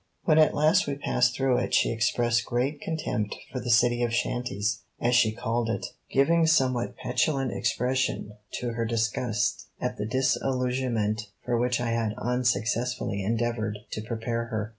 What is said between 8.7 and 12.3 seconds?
her disgust at the disillusionment for which I had